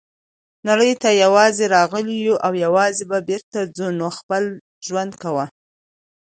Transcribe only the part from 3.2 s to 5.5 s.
بیرته ځو نو خپل ژوند کوه.